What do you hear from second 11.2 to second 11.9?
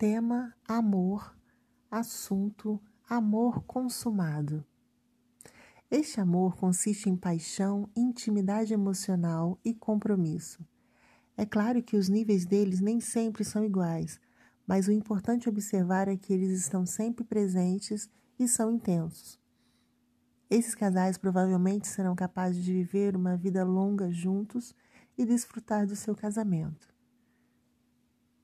É claro